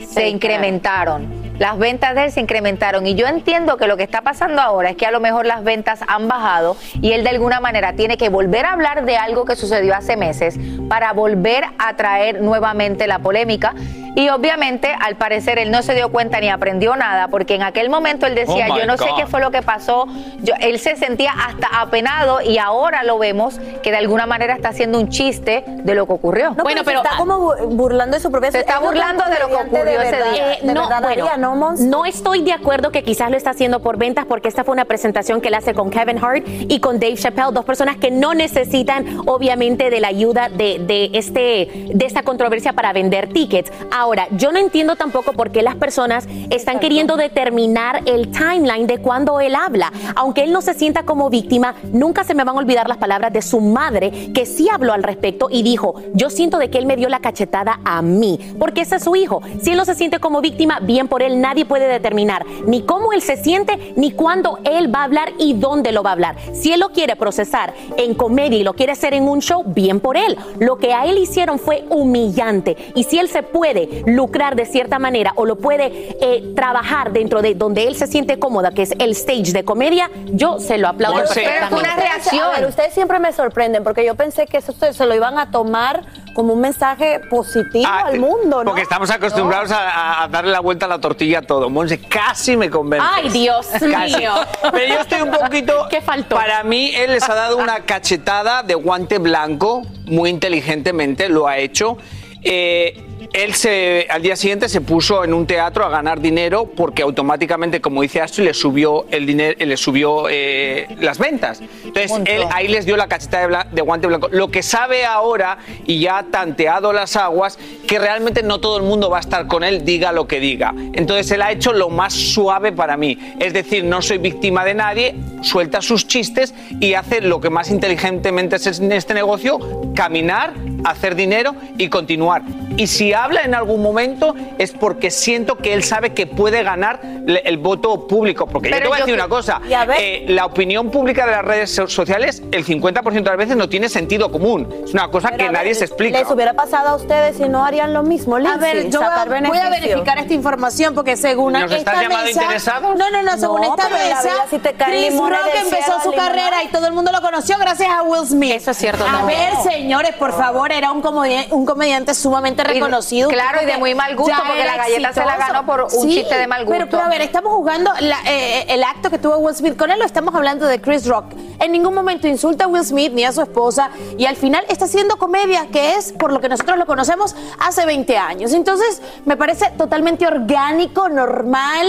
se 0.00 0.28
incrementaron. 0.28 1.46
Las 1.58 1.78
ventas 1.78 2.14
de 2.14 2.24
él 2.24 2.32
se 2.32 2.40
incrementaron. 2.40 3.06
Y 3.06 3.14
yo 3.14 3.26
entiendo 3.26 3.76
que 3.76 3.86
lo 3.86 3.96
que 3.96 4.02
está 4.02 4.22
pasando 4.22 4.60
ahora 4.60 4.90
es 4.90 4.96
que 4.96 5.06
a 5.06 5.10
lo 5.10 5.20
mejor 5.20 5.46
las 5.46 5.64
ventas 5.64 6.00
han 6.06 6.28
bajado 6.28 6.76
y 7.00 7.12
él 7.12 7.24
de 7.24 7.30
alguna 7.30 7.60
manera 7.60 7.94
tiene 7.94 8.16
que 8.16 8.28
volver 8.28 8.66
a 8.66 8.72
hablar 8.72 9.04
de 9.04 9.16
algo 9.16 9.44
que 9.44 9.56
sucedió 9.56 9.94
hace 9.94 10.16
meses 10.16 10.58
para 10.88 11.12
volver 11.12 11.64
a 11.78 11.96
traer 11.96 12.42
nuevamente 12.42 13.06
la 13.06 13.20
polémica 13.20 13.74
y 14.16 14.28
obviamente 14.30 14.92
al 15.00 15.14
parecer 15.16 15.60
él 15.60 15.70
no 15.70 15.82
se 15.84 15.94
dio 15.94 16.10
cuenta 16.10 16.40
ni 16.40 16.48
aprendió 16.48 16.96
nada 16.96 17.28
porque 17.28 17.54
en 17.54 17.62
aquel 17.62 17.88
momento 17.90 18.26
él 18.26 18.34
decía 18.34 18.66
Oh, 18.72 18.78
yo 18.78 18.86
no 18.86 18.96
sé 18.96 19.06
qué 19.16 19.26
fue 19.26 19.40
lo 19.40 19.52
que 19.52 19.62
pasó, 19.62 20.06
yo, 20.42 20.54
él 20.60 20.80
se 20.80 20.96
sentía 20.96 21.30
hasta 21.32 21.68
apenado 21.80 22.40
y 22.40 22.58
ahora 22.58 23.04
lo 23.04 23.18
vemos 23.18 23.60
que 23.82 23.90
de 23.92 23.98
alguna 23.98 24.26
manera 24.26 24.54
está 24.54 24.70
haciendo 24.70 24.98
un 24.98 25.08
chiste 25.10 25.62
de 25.66 25.94
lo 25.94 26.06
que 26.06 26.14
ocurrió. 26.14 26.50
No, 26.56 26.64
pero, 26.64 26.82
se 26.82 26.92
está 26.94 27.10
como 27.18 27.38
bu- 27.52 27.76
burlando 27.76 28.16
de 28.16 28.22
su 28.22 28.30
propia 28.32 28.50
Se 28.50 28.60
está 28.60 28.78
burlando 28.80 29.22
de 29.24 29.38
lo 29.38 29.48
que 29.48 29.54
ocurrió 29.54 30.00
ese 30.00 30.16
día. 30.32 30.52
Eh, 30.54 30.58
no, 30.62 30.72
verdad, 30.88 31.02
bueno, 31.02 31.24
María, 31.24 31.36
¿no, 31.36 31.54
Mons? 31.54 31.80
no 31.82 32.06
estoy 32.06 32.42
de 32.42 32.52
acuerdo 32.52 32.90
que 32.90 33.02
quizás 33.02 33.30
lo 33.30 33.36
está 33.36 33.50
haciendo 33.50 33.80
por 33.80 33.98
ventas 33.98 34.24
porque 34.24 34.48
esta 34.48 34.64
fue 34.64 34.72
una 34.72 34.86
presentación 34.86 35.40
que 35.42 35.48
él 35.48 35.54
hace 35.54 35.74
con 35.74 35.90
Kevin 35.90 36.18
Hart 36.24 36.42
y 36.46 36.80
con 36.80 36.98
Dave 36.98 37.14
Chappelle, 37.16 37.52
dos 37.52 37.64
personas 37.66 37.96
que 37.98 38.10
no 38.10 38.32
necesitan 38.34 39.20
obviamente 39.26 39.90
de 39.90 40.00
la 40.00 40.08
ayuda 40.08 40.48
de, 40.48 40.78
de 40.80 41.10
este, 41.12 41.90
de 41.94 42.06
esta 42.06 42.22
controversia 42.22 42.72
para 42.72 42.94
vender 42.94 43.28
tickets. 43.28 43.70
Ahora, 43.92 44.05
yo 44.32 44.52
no 44.52 44.58
entiendo 44.58 44.96
tampoco 44.96 45.32
por 45.32 45.50
qué 45.50 45.62
las 45.62 45.74
personas 45.74 46.26
están 46.50 46.78
queriendo 46.78 47.16
determinar 47.16 48.02
el 48.06 48.30
timeline 48.30 48.86
de 48.86 48.98
cuando 48.98 49.40
él 49.40 49.54
habla. 49.54 49.92
Aunque 50.14 50.44
él 50.44 50.52
no 50.52 50.62
se 50.62 50.74
sienta 50.74 51.04
como 51.04 51.30
víctima, 51.30 51.74
nunca 51.92 52.24
se 52.24 52.34
me 52.34 52.44
van 52.44 52.56
a 52.56 52.58
olvidar 52.58 52.88
las 52.88 52.98
palabras 52.98 53.32
de 53.32 53.42
su 53.42 53.60
madre 53.60 54.32
que 54.32 54.46
sí 54.46 54.68
habló 54.70 54.92
al 54.92 55.02
respecto 55.02 55.48
y 55.50 55.62
dijo, 55.62 55.94
yo 56.14 56.30
siento 56.30 56.58
de 56.58 56.70
que 56.70 56.78
él 56.78 56.86
me 56.86 56.96
dio 56.96 57.08
la 57.08 57.20
cachetada 57.20 57.80
a 57.84 58.02
mí, 58.02 58.38
porque 58.58 58.82
ese 58.82 58.96
es 58.96 59.04
su 59.04 59.16
hijo. 59.16 59.42
Si 59.60 59.70
él 59.70 59.76
no 59.76 59.84
se 59.84 59.94
siente 59.94 60.20
como 60.20 60.40
víctima, 60.40 60.80
bien 60.80 61.08
por 61.08 61.22
él, 61.22 61.40
nadie 61.40 61.64
puede 61.64 61.88
determinar 61.88 62.44
ni 62.66 62.82
cómo 62.82 63.12
él 63.12 63.22
se 63.22 63.36
siente, 63.36 63.94
ni 63.96 64.12
cuándo 64.12 64.58
él 64.64 64.94
va 64.94 65.00
a 65.00 65.04
hablar 65.04 65.32
y 65.38 65.54
dónde 65.54 65.92
lo 65.92 66.02
va 66.02 66.10
a 66.10 66.12
hablar. 66.12 66.36
Si 66.52 66.72
él 66.72 66.80
lo 66.80 66.90
quiere 66.90 67.16
procesar 67.16 67.74
en 67.96 68.14
comedia 68.14 68.58
y 68.58 68.64
lo 68.64 68.74
quiere 68.74 68.92
hacer 68.92 69.14
en 69.14 69.28
un 69.28 69.40
show, 69.40 69.64
bien 69.66 70.00
por 70.00 70.16
él. 70.16 70.36
Lo 70.58 70.76
que 70.76 70.92
a 70.92 71.06
él 71.06 71.18
hicieron 71.18 71.58
fue 71.58 71.84
humillante. 71.90 72.76
Y 72.94 73.04
si 73.04 73.18
él 73.18 73.28
se 73.28 73.42
puede 73.42 73.95
lucrar 74.06 74.56
de 74.56 74.66
cierta 74.66 74.98
manera 74.98 75.32
o 75.36 75.46
lo 75.46 75.56
puede 75.56 76.16
eh, 76.20 76.52
trabajar 76.54 77.12
dentro 77.12 77.42
de 77.42 77.54
donde 77.54 77.84
él 77.86 77.96
se 77.96 78.06
siente 78.06 78.38
cómoda, 78.38 78.72
que 78.72 78.82
es 78.82 78.92
el 78.98 79.10
stage 79.12 79.52
de 79.52 79.64
comedia, 79.64 80.10
yo 80.26 80.58
se 80.60 80.78
lo 80.78 80.88
aplaudo 80.88 81.16
Pero 81.18 81.28
ustedes- 81.28 81.48
perfectamente. 81.48 82.40
A 82.40 82.48
ver, 82.60 82.68
ustedes 82.68 82.92
siempre 82.94 83.18
me 83.18 83.32
sorprenden 83.32 83.84
porque 83.84 84.04
yo 84.04 84.14
pensé 84.14 84.46
que 84.46 84.58
eso 84.58 84.72
se 84.72 85.06
lo 85.06 85.14
iban 85.14 85.38
a 85.38 85.50
tomar 85.50 86.02
como 86.34 86.52
un 86.52 86.60
mensaje 86.60 87.20
positivo 87.30 87.86
Ah, 87.88 88.04
al 88.06 88.18
mundo, 88.20 88.62
¿no? 88.62 88.70
Porque 88.70 88.82
estamos 88.82 89.10
acostumbrados 89.10 89.70
a 89.72 90.28
darle 90.30 90.50
la 90.50 90.60
vuelta 90.60 90.86
a 90.86 90.88
la 90.88 90.98
tortilla 91.00 91.38
a 91.38 91.42
todo. 91.42 91.70
Monse, 91.70 91.98
casi 92.00 92.56
me 92.56 92.68
convence. 92.68 93.06
Ay, 93.10 93.28
Dios 93.30 93.66
mío. 93.80 94.32
Pero 94.72 94.94
yo 94.94 95.00
estoy 95.00 95.22
un 95.22 95.30
poquito. 95.30 95.86
¿Qué 95.90 96.00
faltó? 96.02 96.36
Para 96.36 96.62
mí, 96.62 96.92
él 96.94 97.12
les 97.12 97.28
ha 97.28 97.34
dado 97.34 97.56
una 97.56 97.80
cachetada 97.80 98.62
de 98.62 98.74
guante 98.74 99.18
blanco, 99.18 99.82
muy 100.06 100.28
inteligentemente 100.30 101.28
lo 101.28 101.46
ha 101.48 101.58
hecho. 101.58 101.96
Eh, 102.42 103.02
él 103.32 103.54
se, 103.54 104.06
al 104.10 104.22
día 104.22 104.36
siguiente 104.36 104.68
se 104.68 104.80
puso 104.80 105.24
en 105.24 105.34
un 105.34 105.46
teatro 105.46 105.84
a 105.84 105.88
ganar 105.88 106.20
dinero 106.20 106.66
porque 106.66 107.02
automáticamente, 107.02 107.80
como 107.80 108.02
dice 108.02 108.20
Astrid, 108.20 108.44
le 108.44 108.54
subió 108.54 109.06
el 109.10 109.26
dinero, 109.26 109.56
le 109.58 109.76
subió 109.76 110.26
eh, 110.28 110.86
las 111.00 111.18
ventas. 111.18 111.60
Entonces 111.84 112.12
él 112.26 112.42
ahí 112.52 112.68
les 112.68 112.86
dio 112.86 112.96
la 112.96 113.08
cacheta 113.08 113.46
de, 113.46 113.58
de 113.72 113.82
guante 113.82 114.06
blanco. 114.06 114.28
Lo 114.30 114.50
que 114.50 114.62
sabe 114.62 115.04
ahora 115.04 115.58
y 115.86 116.00
ya 116.00 116.18
ha 116.18 116.22
tanteado 116.24 116.92
las 116.92 117.16
aguas 117.16 117.58
que 117.86 117.98
realmente 117.98 118.42
no 118.42 118.60
todo 118.60 118.76
el 118.76 118.82
mundo 118.82 119.10
va 119.10 119.18
a 119.18 119.20
estar 119.20 119.46
con 119.46 119.64
él, 119.64 119.84
diga 119.84 120.12
lo 120.12 120.26
que 120.26 120.40
diga. 120.40 120.74
Entonces 120.92 121.30
él 121.30 121.42
ha 121.42 121.52
hecho 121.52 121.72
lo 121.72 121.88
más 121.88 122.12
suave 122.12 122.72
para 122.72 122.96
mí. 122.96 123.18
Es 123.38 123.52
decir, 123.52 123.84
no 123.84 124.02
soy 124.02 124.18
víctima 124.18 124.64
de 124.64 124.74
nadie, 124.74 125.14
suelta 125.42 125.80
sus 125.82 126.06
chistes 126.06 126.54
y 126.80 126.94
hace 126.94 127.20
lo 127.20 127.40
que 127.40 127.50
más 127.50 127.70
inteligentemente 127.70 128.56
es 128.56 128.80
en 128.80 128.92
este 128.92 129.14
negocio, 129.14 129.58
caminar, 129.94 130.52
hacer 130.84 131.14
dinero 131.14 131.54
y 131.78 131.88
continuar. 131.88 132.42
Y 132.76 132.86
si 132.88 133.12
habla 133.14 133.42
en 133.42 133.54
algún 133.54 133.82
momento 133.82 134.34
es 134.58 134.72
porque 134.72 135.10
siento 135.10 135.56
que 135.56 135.72
él 135.72 135.82
sabe 135.82 136.12
que 136.12 136.26
puede 136.26 136.62
ganar 136.62 137.00
el 137.26 137.58
voto 137.58 138.06
público. 138.06 138.46
Porque 138.46 138.68
yo 138.68 138.74
Pero 138.76 138.82
te 138.84 138.88
voy 138.88 138.96
a 138.96 139.00
yo 139.00 139.06
decir 139.06 139.14
que- 139.16 139.20
una 139.22 139.28
cosa, 139.28 139.60
a 139.76 139.84
ver- 139.86 139.96
eh, 140.00 140.24
la 140.28 140.44
opinión 140.46 140.90
pública 140.90 141.24
de 141.26 141.32
las 141.32 141.44
redes 141.44 141.74
so- 141.74 141.88
sociales 141.88 142.42
el 142.52 142.64
50% 142.64 143.30
de 143.30 143.36
las 143.36 143.38
veces 143.38 143.56
no 143.56 143.68
tiene 143.68 143.88
sentido 143.88 144.30
común. 144.30 144.68
Es 144.84 144.92
una 144.92 145.08
cosa 145.08 145.30
que 145.32 145.48
nadie 145.48 145.74
se 145.74 145.84
explica. 145.86 146.18
¿Les 146.18 146.30
hubiera 146.30 146.52
pasado 146.54 146.88
a 146.90 146.96
ustedes 146.96 147.36
si 147.38 147.44
no 147.48 147.64
harían 147.64 147.94
lo 147.94 148.02
mismo, 148.02 148.36
A 148.36 148.40
Lindsay? 148.40 148.60
ver, 148.60 148.90
yo 148.90 149.00
voy 149.00 149.08
a, 149.08 149.24
voy 149.48 149.58
a 149.58 149.70
verificar 149.70 150.18
esta 150.18 150.34
información 150.34 150.94
porque 150.94 151.16
según 151.16 151.54
¿Nos 151.54 151.62
esta 151.64 151.76
estás 151.76 152.02
llamando 152.02 152.26
mesa, 152.26 152.42
interesados? 152.42 152.96
no, 152.98 153.10
no, 153.10 153.22
no, 153.22 153.38
según 153.38 153.60
No, 153.62 153.68
esta 153.74 153.88
pero 153.88 153.96
mesa, 153.96 154.30
si 154.50 154.58
te 154.58 154.72
caen 154.74 154.90
Chris 154.92 155.12
limones 155.12 155.35
Rock 155.36 155.54
empezó 155.62 156.00
su 156.02 156.12
carrera 156.12 156.62
y 156.64 156.68
todo 156.68 156.86
el 156.86 156.92
mundo 156.92 157.10
lo 157.12 157.20
conoció 157.20 157.56
gracias 157.58 157.88
a 157.90 158.02
Will 158.02 158.26
Smith. 158.26 158.52
Eso 158.56 158.70
es 158.72 158.76
cierto, 158.78 159.04
A 159.06 159.20
no. 159.20 159.26
ver, 159.26 159.52
señores, 159.62 160.14
por 160.16 160.32
favor, 160.32 160.72
era 160.72 160.92
un 160.92 161.00
comediante, 161.02 161.54
un 161.54 161.66
comediante 161.66 162.14
sumamente 162.14 162.62
Y- 162.62 162.66
reconocido. 162.74 163.28
claro, 163.28 163.62
y 163.62 163.66
de 163.66 163.76
muy 163.78 163.94
mal 163.94 164.16
gusto, 164.16 164.32
porque 164.46 164.64
la 164.64 164.76
galleta 164.76 165.12
se 165.12 165.24
la 165.24 165.36
ganó 165.36 165.66
por 165.66 165.82
un 165.92 166.08
chiste 166.08 166.36
de 166.36 166.46
mal 166.46 166.64
Pero, 166.66 166.84
gusto. 166.84 166.90
pero 166.96 167.02
a 167.04 167.08
ver, 167.08 167.20
estamos 167.22 167.52
jugando 167.52 167.90
la- 168.00 168.20
eh, 168.26 168.66
el 168.68 168.82
acto 168.82 169.10
que 169.10 169.18
tuvo 169.18 169.36
Will 169.38 169.54
Smith 169.54 169.76
con 169.76 169.90
él, 169.90 170.00
o 170.00 170.04
estamos 170.04 170.34
hablando 170.34 170.66
de 170.66 170.80
Chris 170.80 171.06
Rock. 171.06 171.26
En 171.58 171.72
ningún 171.72 171.94
momento 171.94 172.26
insulta 172.28 172.64
a 172.64 172.68
Will 172.68 172.84
Smith 172.84 173.12
ni 173.12 173.24
a 173.24 173.32
su 173.32 173.40
esposa 173.42 173.90
y 174.18 174.26
al 174.26 174.36
final 174.36 174.64
está 174.68 174.84
haciendo 174.86 175.16
comedia, 175.18 175.66
que 175.72 175.94
es 175.94 176.12
por 176.12 176.32
lo 176.32 176.40
que 176.40 176.48
nosotros 176.48 176.76
lo 176.78 176.86
conocemos 176.86 177.34
hace 177.58 177.86
20 177.86 178.16
años. 178.18 178.52
Entonces, 178.52 179.00
me 179.24 179.36
parece 179.36 179.70
totalmente 179.78 180.26
orgánico, 180.26 181.08
normal, 181.08 181.86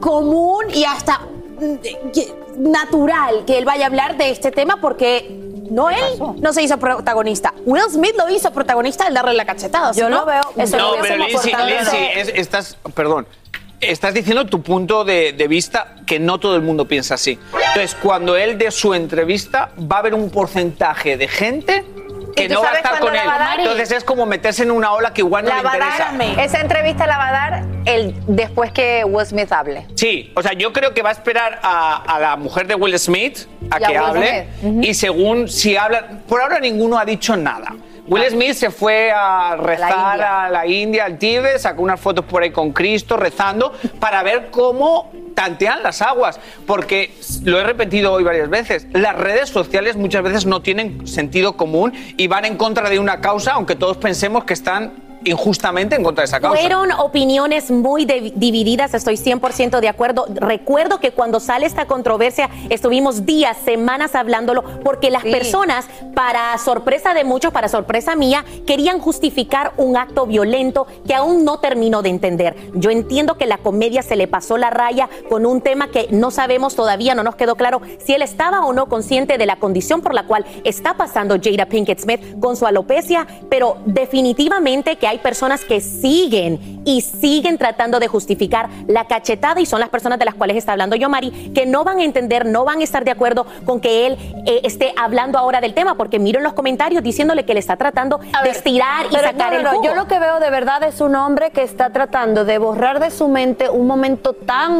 común 0.00 0.64
y 0.72 0.84
hasta 0.84 1.20
natural 2.56 3.44
que 3.46 3.58
él 3.58 3.64
vaya 3.64 3.84
a 3.84 3.86
hablar 3.88 4.16
de 4.16 4.30
este 4.30 4.50
tema 4.50 4.80
porque 4.80 5.26
no 5.70 5.90
él 5.90 5.96
no 6.40 6.52
se 6.52 6.62
hizo 6.62 6.78
protagonista. 6.78 7.52
Will 7.66 7.82
Smith 7.90 8.14
lo 8.16 8.28
hizo 8.34 8.50
protagonista 8.52 9.06
al 9.06 9.14
darle 9.14 9.34
la 9.34 9.44
cachetada. 9.44 9.92
Yo 9.92 10.06
¿sí, 10.06 10.12
lo 10.12 10.24
veo- 10.24 10.40
Eso 10.56 10.76
no, 10.76 10.84
lo 10.86 10.92
veo 10.94 11.02
pero 11.02 11.16
Lindsay, 11.18 11.50
fortaleza. 11.52 11.92
Lindsay, 11.92 12.08
es- 12.20 12.28
estás, 12.34 12.78
perdón, 12.94 13.26
estás 13.80 14.14
diciendo 14.14 14.46
tu 14.46 14.62
punto 14.62 15.04
de, 15.04 15.32
de 15.34 15.46
vista 15.48 15.96
que 16.06 16.18
no 16.18 16.38
todo 16.40 16.56
el 16.56 16.62
mundo 16.62 16.86
piensa 16.86 17.14
así. 17.14 17.38
Entonces, 17.52 17.94
cuando 18.02 18.36
él 18.36 18.56
dé 18.58 18.70
su 18.70 18.94
entrevista, 18.94 19.70
va 19.80 19.96
a 19.96 19.98
haber 20.00 20.14
un 20.14 20.30
porcentaje 20.30 21.16
de 21.16 21.28
gente 21.28 21.84
que 22.38 22.44
¿Y 22.44 22.48
tú 22.48 22.54
no 22.54 22.62
va 22.62 22.70
a 22.70 22.76
estar 22.76 22.98
con 23.00 23.14
él. 23.14 23.22
Entonces 23.58 23.90
es 23.92 24.04
como 24.04 24.26
meterse 24.26 24.62
en 24.62 24.70
una 24.70 24.92
ola 24.92 25.12
que 25.12 25.20
igual 25.20 25.44
no 25.44 25.50
La 25.50 25.56
le 25.56 25.62
interesa. 25.62 26.12
dar, 26.12 26.40
esa 26.40 26.60
entrevista 26.60 27.06
la 27.06 27.18
va 27.18 27.28
a 27.28 27.32
dar 27.32 27.64
el, 27.84 28.14
después 28.26 28.72
que 28.72 29.04
Will 29.04 29.26
Smith 29.26 29.52
hable. 29.52 29.86
Sí, 29.94 30.32
o 30.36 30.42
sea, 30.42 30.52
yo 30.52 30.72
creo 30.72 30.94
que 30.94 31.02
va 31.02 31.10
a 31.10 31.12
esperar 31.12 31.58
a, 31.62 31.96
a 31.96 32.18
la 32.20 32.36
mujer 32.36 32.66
de 32.66 32.74
Will 32.74 32.98
Smith 32.98 33.46
a 33.70 33.78
Y 33.80 33.84
que 33.84 33.96
hable 33.96 34.48
Smith. 34.60 34.84
y 34.84 34.94
según 34.94 35.48
si 35.48 35.76
habla, 35.76 36.06
por 36.28 36.40
ahora 36.40 36.60
ninguno 36.60 36.98
ha 36.98 37.04
dicho 37.04 37.36
nada. 37.36 37.74
Will 38.08 38.24
Smith 38.30 38.54
se 38.54 38.70
fue 38.70 39.10
a 39.10 39.54
rezar 39.56 40.20
a 40.22 40.48
la 40.48 40.66
India, 40.66 41.04
al 41.04 41.18
Tíbet, 41.18 41.58
sacó 41.58 41.82
unas 41.82 42.00
fotos 42.00 42.24
por 42.24 42.42
ahí 42.42 42.50
con 42.50 42.72
Cristo 42.72 43.18
rezando 43.18 43.72
para 44.00 44.22
ver 44.22 44.48
cómo 44.50 45.12
tantean 45.34 45.82
las 45.82 46.00
aguas, 46.00 46.40
porque 46.66 47.12
lo 47.44 47.60
he 47.60 47.64
repetido 47.64 48.12
hoy 48.12 48.24
varias 48.24 48.48
veces, 48.48 48.86
las 48.92 49.14
redes 49.14 49.50
sociales 49.50 49.96
muchas 49.96 50.22
veces 50.22 50.46
no 50.46 50.62
tienen 50.62 51.06
sentido 51.06 51.56
común 51.56 51.92
y 52.16 52.26
van 52.28 52.46
en 52.46 52.56
contra 52.56 52.88
de 52.88 52.98
una 52.98 53.20
causa, 53.20 53.52
aunque 53.52 53.76
todos 53.76 53.98
pensemos 53.98 54.44
que 54.44 54.54
están 54.54 55.07
injustamente 55.24 55.96
en 55.96 56.02
contra 56.04 56.22
de 56.22 56.26
esa 56.26 56.40
causa. 56.40 56.58
Fueron 56.60 56.92
opiniones 56.92 57.70
muy 57.70 58.04
de- 58.04 58.32
divididas, 58.36 58.94
estoy 58.94 59.16
100% 59.16 59.80
de 59.80 59.88
acuerdo. 59.88 60.26
Recuerdo 60.34 61.00
que 61.00 61.10
cuando 61.12 61.40
sale 61.40 61.66
esta 61.66 61.86
controversia 61.86 62.48
estuvimos 62.70 63.26
días, 63.26 63.56
semanas 63.64 64.14
hablándolo, 64.14 64.62
porque 64.84 65.10
las 65.10 65.24
personas, 65.24 65.86
para 66.14 66.56
sorpresa 66.58 67.14
de 67.14 67.24
muchos, 67.24 67.52
para 67.52 67.68
sorpresa 67.68 68.14
mía, 68.14 68.44
querían 68.66 69.00
justificar 69.00 69.72
un 69.76 69.96
acto 69.96 70.26
violento 70.26 70.86
que 71.06 71.14
aún 71.14 71.44
no 71.44 71.58
termino 71.58 72.02
de 72.02 72.10
entender. 72.10 72.56
Yo 72.74 72.90
entiendo 72.90 73.36
que 73.36 73.46
la 73.46 73.58
comedia 73.58 74.02
se 74.02 74.16
le 74.16 74.28
pasó 74.28 74.56
la 74.56 74.70
raya 74.70 75.08
con 75.28 75.46
un 75.46 75.60
tema 75.60 75.88
que 75.90 76.08
no 76.10 76.30
sabemos 76.30 76.74
todavía, 76.76 77.14
no 77.14 77.22
nos 77.24 77.34
quedó 77.36 77.56
claro 77.56 77.80
si 78.04 78.14
él 78.14 78.22
estaba 78.22 78.64
o 78.64 78.72
no 78.72 78.88
consciente 78.88 79.38
de 79.38 79.46
la 79.46 79.56
condición 79.56 80.00
por 80.00 80.14
la 80.14 80.26
cual 80.26 80.44
está 80.64 80.94
pasando 80.94 81.36
Jada 81.42 81.66
Pinkett 81.66 81.98
Smith 82.00 82.38
con 82.40 82.56
su 82.56 82.66
alopecia, 82.66 83.26
pero 83.48 83.78
definitivamente 83.86 84.96
que 84.96 85.07
hay 85.08 85.18
personas 85.18 85.64
que 85.64 85.80
siguen 85.80 86.82
y 86.84 87.00
siguen 87.00 87.58
tratando 87.58 87.98
de 88.00 88.08
justificar 88.08 88.68
la 88.86 89.06
cachetada 89.06 89.60
y 89.60 89.66
son 89.66 89.80
las 89.80 89.88
personas 89.88 90.18
de 90.18 90.24
las 90.24 90.34
cuales 90.34 90.56
está 90.56 90.72
hablando 90.72 90.96
yo, 90.96 91.08
Mari, 91.08 91.52
que 91.54 91.66
no 91.66 91.84
van 91.84 91.98
a 91.98 92.04
entender, 92.04 92.46
no 92.46 92.64
van 92.64 92.80
a 92.80 92.84
estar 92.84 93.04
de 93.04 93.10
acuerdo 93.10 93.46
con 93.64 93.80
que 93.80 94.06
él 94.06 94.16
eh, 94.46 94.60
esté 94.64 94.92
hablando 94.96 95.38
ahora 95.38 95.60
del 95.60 95.74
tema, 95.74 95.96
porque 95.96 96.18
miro 96.18 96.38
en 96.38 96.44
los 96.44 96.52
comentarios 96.52 97.02
diciéndole 97.02 97.44
que 97.44 97.54
le 97.54 97.60
está 97.60 97.76
tratando 97.76 98.18
de 98.18 98.50
estirar 98.50 99.06
y 99.10 99.14
sacar 99.16 99.52
no, 99.54 99.62
no, 99.62 99.68
el 99.70 99.76
jugo. 99.76 99.84
Yo 99.84 99.94
lo 99.94 100.06
que 100.06 100.18
veo 100.18 100.40
de 100.40 100.50
verdad 100.50 100.82
es 100.84 101.00
un 101.00 101.14
hombre 101.16 101.50
que 101.50 101.62
está 101.62 101.90
tratando 101.90 102.44
de 102.44 102.58
borrar 102.58 103.00
de 103.00 103.10
su 103.10 103.28
mente 103.28 103.68
un 103.68 103.86
momento 103.86 104.32
tan 104.32 104.72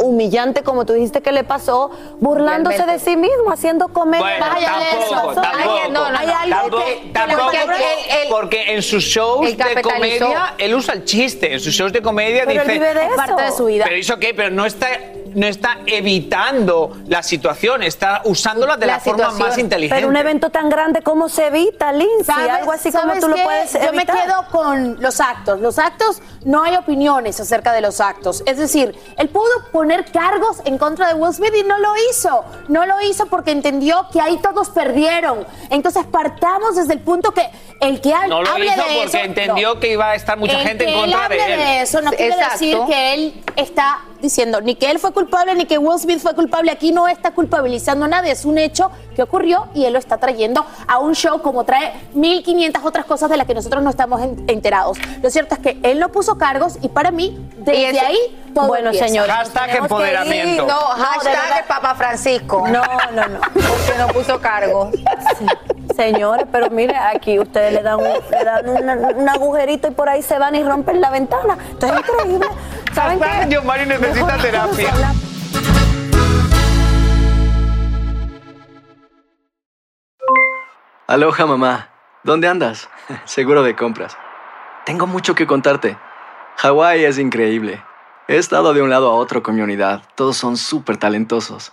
humillante 0.00 0.62
como 0.62 0.84
tú 0.84 0.92
dijiste 0.92 1.20
que 1.22 1.32
le 1.32 1.44
pasó, 1.44 1.90
burlándose 2.20 2.84
de 2.84 2.98
sí 2.98 3.16
mismo, 3.16 3.50
haciendo 3.52 3.88
comedia. 3.88 4.24
Bueno, 4.24 4.46
de 4.60 4.64
tampoco, 4.64 5.30
eso. 5.32 5.40
tampoco. 5.40 5.78
No, 5.90 6.10
no, 6.10 6.18
Hay 6.18 6.26
no. 6.26 6.36
algo 6.38 6.54
Tampoco- 6.78 6.84
que- 6.84 7.10
tampoco 7.12 7.50
porque- 8.30 8.74
en 8.74 8.82
sus 8.82 9.02
shows 9.04 9.46
él 9.46 9.56
de 9.74 9.82
comedia, 9.82 10.54
él 10.58 10.74
usa 10.74 10.94
el 10.94 11.04
chiste. 11.04 11.52
En 11.52 11.60
sus 11.60 11.72
shows 11.74 11.92
de 11.92 12.02
comedia 12.02 12.44
Pero 12.46 12.62
él 12.62 12.66
dice. 12.68 12.72
vive 12.78 12.94
de 12.94 13.08
parte 13.16 13.42
de 13.42 13.52
su 13.52 13.64
vida. 13.66 13.84
Pero 13.84 13.96
eso 13.96 14.18
qué, 14.18 14.34
pero 14.34 14.50
no 14.50 14.64
está, 14.66 14.88
no 15.34 15.46
está 15.46 15.78
evitando 15.86 16.96
la 17.08 17.22
situación, 17.22 17.82
está 17.82 18.22
usándola 18.24 18.76
de 18.76 18.86
la, 18.86 19.00
forma 19.00 19.30
más 19.32 19.58
inteligente. 19.58 19.96
Pero 19.96 20.08
un 20.08 20.16
evento 20.16 20.50
tan 20.50 20.68
grande, 20.70 21.02
¿cómo 21.02 21.28
se 21.28 21.46
evita, 21.48 21.92
Lindsay? 21.92 22.24
¿Sabes- 22.24 22.50
Algo 22.50 22.72
así 22.72 22.92
como 22.92 23.12
tú 23.18 23.28
lo 23.28 23.36
puedes 23.36 23.72
Yo 23.72 23.78
me 23.92 24.02
evitar. 24.02 24.22
quedo 24.24 24.46
con 24.50 25.00
los 25.00 25.20
actos. 25.20 25.60
Los 25.60 25.78
actos, 25.78 26.20
no 26.44 26.62
hay 26.62 26.76
opiniones 26.76 27.40
acerca 27.40 27.72
de 27.72 27.80
los 27.80 28.00
actos. 28.00 28.42
Es 28.46 28.58
decir, 28.58 28.94
él 29.16 29.28
pudo 29.28 29.50
poner 29.72 30.04
cargos 30.12 30.58
en 30.64 30.78
contra 30.78 31.08
de 31.08 31.14
Will 31.14 31.32
Smith 31.34 31.54
y 31.58 31.62
no 31.64 31.78
lo 31.78 31.92
hizo. 32.10 32.44
No 32.68 32.86
lo 32.86 33.00
hizo 33.02 33.26
porque 33.26 33.50
entendió 33.50 34.06
que 34.12 34.20
ahí 34.20 34.38
todos 34.38 34.70
perdieron. 34.70 35.46
Entonces 35.70 36.04
partamos 36.06 36.76
desde 36.76 36.92
el 36.94 37.00
punto 37.00 37.32
que 37.32 37.48
el 37.80 38.00
que 38.00 38.12
ha- 38.14 38.26
No 38.26 38.42
lo 38.42 38.50
hable 38.50 38.66
hizo 38.66 38.76
de 38.76 38.82
porque 38.82 39.02
eso, 39.04 39.18
entendió 39.18 39.74
no. 39.74 39.80
que 39.80 39.92
iba 39.92 40.10
a 40.10 40.14
estar 40.14 40.38
mucha 40.38 40.60
El 40.60 40.66
gente 40.68 40.84
en 40.84 40.90
que 40.90 40.94
él 40.96 41.00
contra 41.02 41.24
hable 41.26 41.36
de 41.36 41.52
él. 41.54 41.58
de 41.60 41.80
eso 41.82 42.00
no 42.00 42.10
quiere 42.12 42.34
Exacto. 42.34 42.52
decir 42.52 42.78
que 42.88 43.14
él 43.14 43.42
está 43.56 44.00
diciendo 44.22 44.60
ni 44.62 44.74
que 44.74 44.90
él 44.90 44.98
fue 44.98 45.12
culpable 45.12 45.54
ni 45.54 45.66
que 45.66 45.76
Will 45.76 45.98
Smith 45.98 46.18
fue 46.20 46.34
culpable. 46.34 46.70
Aquí 46.70 46.92
no 46.92 47.08
está 47.08 47.32
culpabilizando 47.32 48.06
a 48.06 48.08
nadie. 48.08 48.32
Es 48.32 48.44
un 48.46 48.56
hecho 48.56 48.90
que 49.14 49.22
ocurrió 49.22 49.68
y 49.74 49.84
él 49.84 49.92
lo 49.92 49.98
está 49.98 50.16
trayendo 50.18 50.64
a 50.88 50.98
un 50.98 51.14
show 51.14 51.42
como 51.42 51.64
trae 51.64 51.92
1500 52.14 52.82
otras 52.84 53.04
cosas 53.04 53.28
de 53.28 53.36
las 53.36 53.46
que 53.46 53.54
nosotros 53.54 53.82
no 53.82 53.90
estamos 53.90 54.22
en- 54.22 54.44
enterados. 54.48 54.96
Lo 55.22 55.28
cierto 55.30 55.54
es 55.56 55.60
que 55.60 55.78
él 55.82 55.98
no 56.00 56.08
puso 56.10 56.38
cargos 56.38 56.78
y 56.80 56.88
para 56.88 57.10
mí, 57.10 57.38
desde 57.58 57.90
eso- 57.90 58.06
ahí, 58.06 58.18
todo 58.54 58.66
Bueno, 58.68 58.94
señores, 58.94 59.30
Hashtag 59.34 59.70
que 59.72 59.76
empoderamiento. 59.78 60.62
ir. 60.62 60.68
No, 60.68 60.78
hashtag 60.80 61.66
Papa 61.68 61.94
Francisco. 61.94 62.66
No, 62.68 62.82
no, 63.12 63.28
no. 63.28 63.40
Porque 63.52 63.98
no 63.98 64.06
puso 64.08 64.40
cargo. 64.40 64.90
Señores, 65.94 66.46
pero 66.50 66.70
mire, 66.70 66.96
aquí 66.96 67.38
ustedes 67.38 67.72
le 67.72 67.82
dan, 67.82 68.00
un, 68.00 68.04
le 68.30 68.44
dan 68.44 68.68
una- 68.68 68.94
un 69.14 69.28
agujerito 69.28 69.88
y 69.88 69.90
por 69.92 70.08
ahí 70.08 70.22
se 70.22 70.38
van 70.38 70.54
y 70.54 70.62
rompen 70.64 71.00
la 71.00 71.10
ventana. 71.10 71.56
Esto 71.70 71.86
es 71.86 71.92
increíble. 72.00 72.46
¿Saben 72.94 73.20
qué? 73.20 73.46
Yo, 73.48 73.62
Mari, 73.62 73.86
necesita 73.86 74.36
terapia. 74.38 74.92
Aloha 81.06 81.46
mamá, 81.46 81.90
¿dónde 82.22 82.48
andas? 82.48 82.88
Seguro 83.24 83.62
de 83.62 83.76
compras. 83.76 84.16
Tengo 84.86 85.06
mucho 85.06 85.34
que 85.34 85.46
contarte. 85.46 85.96
Hawái 86.56 87.04
es 87.04 87.18
increíble. 87.18 87.82
He 88.28 88.36
estado 88.36 88.72
de 88.72 88.82
un 88.82 88.90
lado 88.90 89.10
a 89.10 89.14
otro 89.14 89.42
con 89.42 89.54
mi 89.54 89.60
unidad. 89.62 90.02
Todos 90.14 90.36
son 90.36 90.56
súper 90.56 90.96
talentosos. 90.96 91.72